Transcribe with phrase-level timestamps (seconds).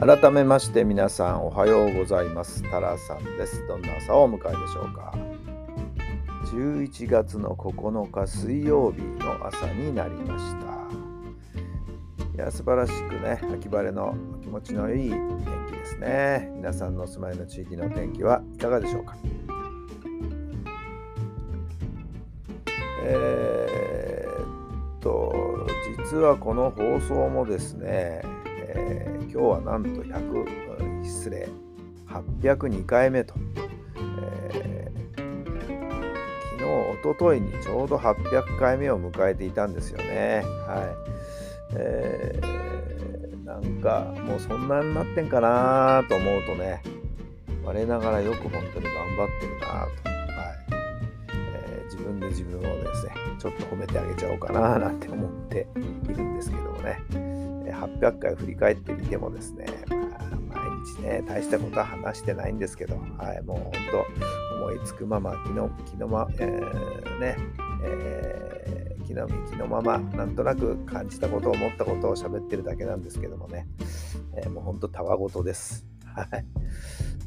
[0.00, 2.62] 改めまして皆さんおはようございます。
[2.70, 3.66] タラさんです。
[3.66, 5.12] どんな朝をお迎えでしょうか。
[6.52, 10.68] 11月の9日水曜日の朝になりました。
[12.32, 16.48] いや素晴らしくね秋晴れの気持ちのいい天気ですね。
[16.54, 19.16] 皆さんのお住まいの地域の天気はいかがでしょうか。
[23.02, 25.34] えー、っと
[26.08, 28.22] 実はこの放送もですね
[28.78, 31.48] えー、今日はなんと100失礼
[32.08, 33.34] 802回目と、
[33.96, 35.50] えー、
[36.52, 40.42] 昨日おとといにちょうど800回目を迎えていたんですよね。
[40.66, 41.08] はい。
[41.74, 46.82] えー、なんかもうそんなになってんかなと思うとね
[47.62, 49.88] 我ながらよく本当に頑張ってるなと、はい。
[51.66, 55.66] え、自分で自分をですねちょっと褒めてあげちゃおうかななんて思って
[56.04, 57.27] いるんですけどもね。
[57.72, 67.36] 800回振り返ってみてもですね、まあ、毎日ね、大したことは話してないんですけど、はい、もう本当、思いつくまま、気の気のま、えー、ね、
[67.84, 73.66] えー、気の身気のまま、なんとなく感じたことを、思ったことを喋ってるだけなんですけどもね、
[74.36, 75.86] えー、もう本当、たわごとです。
[76.14, 76.44] はい。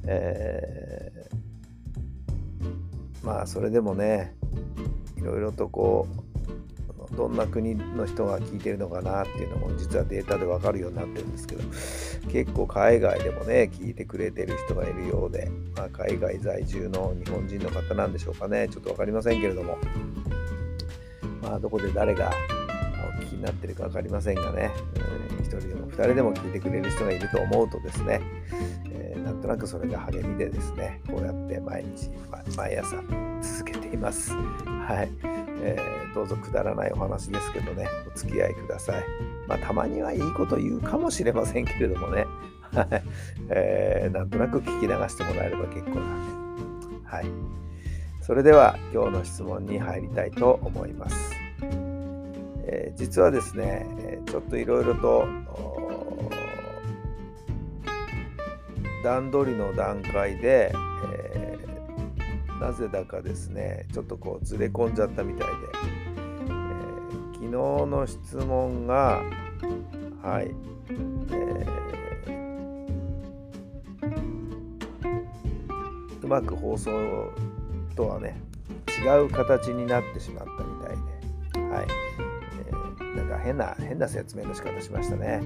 [0.05, 4.35] えー、まあ、それでもね、
[5.17, 6.30] いろいろとこう、
[7.15, 11.63] どんな国の人が聞いてるのかなっていうのも実はデータで分かるようになってるんですけど
[12.31, 18.67] 結構海外でもね聞いてくれてる人がいるようで、まあ、海外在住の日本人の方なんでしょうかね。
[18.69, 19.77] ちょっと分かりませんけれども。
[21.41, 22.31] まあどこで誰が
[23.19, 24.71] お聞きになってるか分かりませんがね、
[25.29, 28.21] うん、1人でも2人でも聞いてくれる人がいると思うとですね、
[28.91, 32.11] えー、なんとなくそれが励みでですねこうやって毎日
[32.55, 32.95] 毎朝
[33.41, 34.33] 続けています。
[34.33, 35.40] はい。
[35.63, 39.03] えー、どうぞくだらないお話ですけどね、お付き合いください。
[39.47, 42.25] まあ、たまにはいいこと言うかもしれませんけれどもね、
[43.49, 47.07] えー、なんとなく聞き流してもらえれば結構なんで。
[47.07, 47.25] はい。
[48.21, 51.35] それでは今日の質問に入りたいと思います。
[52.63, 53.85] えー、実はですね、
[54.25, 55.27] ちょっといろいろと
[59.03, 61.10] 段取りの段階で、え
[62.61, 65.53] なぜだかですねちょっとこうずれ込んじゃったみたいで、
[66.45, 69.23] えー、昨日の質問が
[70.21, 70.53] はい、
[70.87, 71.67] えー、
[76.21, 76.91] うまく放送
[77.95, 78.39] とはね
[79.03, 81.75] 違う形になってしまったみたいで。
[81.75, 81.87] はい。
[83.31, 85.41] か変な変な説明の仕方しましたね、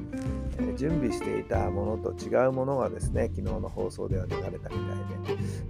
[0.57, 4.75] えー、準備していたものと違うものがですね昨日の放送では流れたみたいで。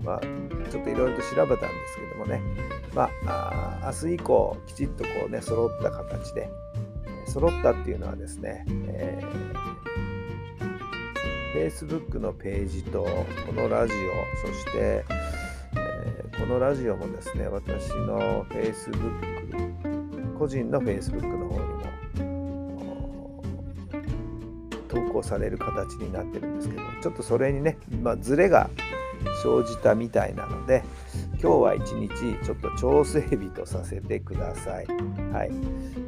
[0.03, 0.21] まあ
[0.69, 2.41] ちょっといろいろと調べたんですけどもね。
[2.93, 6.49] まあ明日以降きちっとこうね揃った形で
[7.27, 19.35] 揃ったっていうのはですね、えー、Facebook のページとこのラジオそして、えー、このラジオもですね私の Facebook
[20.37, 21.74] 個人の Facebook の方に
[24.95, 28.69] 投稿される形になってるんですけどちょっとそれにね、まあ、ズレが
[29.43, 30.83] 生じたみたいなので
[31.41, 32.09] 今日は一日
[32.43, 34.85] ちょっと調整日とさせてください。
[35.31, 35.51] はい。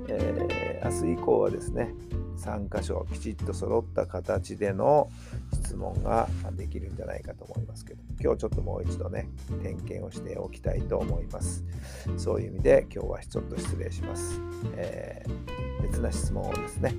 [0.10, 1.94] えー、明日以降はですね
[2.38, 5.10] 3箇所きちっと揃った形での
[5.54, 9.28] 質問ができるんじゃないかと思いますけど今日ちょっともう一度ね
[9.62, 11.66] 点検をしておきたいと思います。
[12.16, 14.40] そういう意味で今日はちょっと失礼します、
[14.76, 16.96] えー、別な質問をですね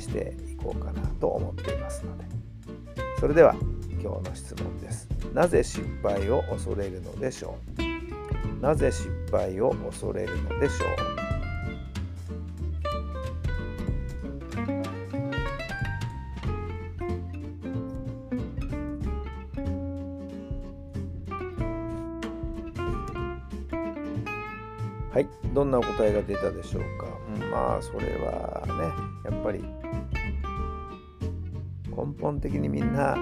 [0.00, 2.24] していこうかなと思っていますので。
[3.18, 3.54] それでは
[4.02, 5.08] 今日の質問です。
[5.32, 8.60] なぜ失敗を恐れるのでしょう？
[8.60, 10.88] なぜ失敗を恐れるのでしょう？
[25.12, 27.06] はい、どんなお答えが出たでしょうか？
[27.36, 28.64] うん、まあ、それは
[29.24, 29.62] ね、やっぱり
[31.96, 33.16] 根本的にみんな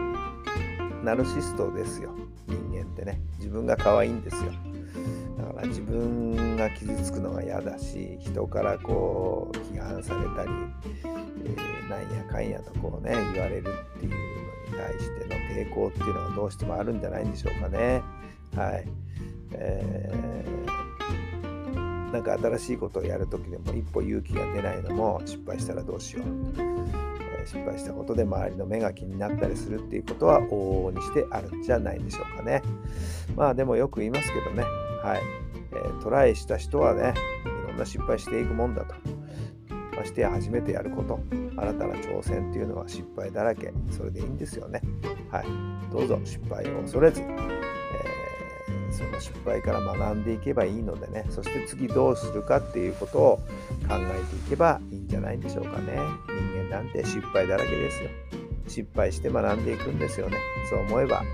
[1.03, 2.15] ナルシストですよ。
[2.47, 3.21] 人間ってね。
[3.39, 4.53] 自分が可愛いんですよ。
[5.39, 10.51] だから自分が傷つくのが嫌だし人からこう批判されたり、
[11.45, 14.23] えー、なんやかんやとこうね言われるっていうのに
[14.77, 15.37] 対しての
[15.67, 18.03] 抵抗っていうのがどうしてもあるんじゃないんでしょうかね。
[18.55, 18.85] はい、
[19.53, 27.10] えー、なんか新しいことをやるときでも一歩勇気が出ないのも失敗したらどうしよう。
[27.47, 32.63] 失敗したことで周りの目が気になったりするっていうことは往々にしてあるんじゃないでしょうかね。
[33.37, 34.63] まあでもよく言いますけどね、
[35.03, 35.21] はい。
[35.73, 37.15] えー、トライした人はね、
[37.45, 38.95] いろんな失敗していくもんだと。
[40.01, 44.81] まして初めてやること、新たな挑戦っていうのは失敗だらけ、それでいいんですよね。
[45.31, 45.45] はい。
[45.93, 53.37] どうぞ失敗を恐れず、えー、その失敗から学んでいけばいいのでね、そして次どうするかっていうことを
[53.89, 55.99] 考えていけばいいんじゃないでしょうかね。
[56.71, 58.11] なんて失敗だらけですよ。
[58.69, 60.39] 失敗して学んでいくんですよね。
[60.71, 61.27] そう思えば、はい。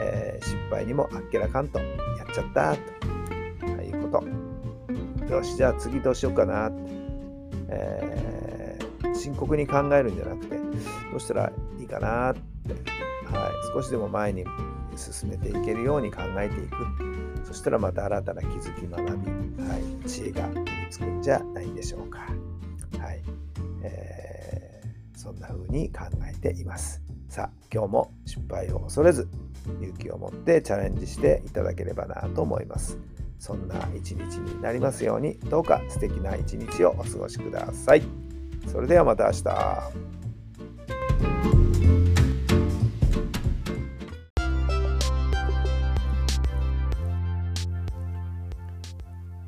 [0.00, 5.34] えー、失敗にもあっけらかんとやっちゃったと、はい、いうこと。
[5.34, 6.82] よし、じゃあ次どうしようかなって、
[7.68, 10.62] えー、深刻に考えるんじゃなくて、ど
[11.16, 12.40] うしたらいいかなって、
[13.32, 14.44] はい、少しでも前に
[14.94, 16.76] 進めていけるように考えていく。
[17.44, 22.26] そしたらまた新たな気づき、学び、はい、知恵が身につくんじゃないでしょうか。
[25.56, 27.02] ー、そんな風に考えています。
[27.28, 29.28] さあ、今日も失敗を恐れず、
[29.80, 32.98] 勇気を持ってチャレンジしていただければなと思います。
[33.38, 38.02] そんな一日になりますように、どうか素敵な一日をお過ごしください。
[38.66, 40.16] それではまた明日。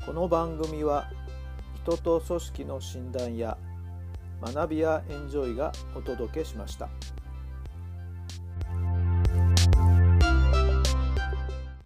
[0.05, 1.11] この番組は
[1.85, 3.57] 人と組織の診断や
[4.41, 6.89] 学びやエンジョイがお届けしました。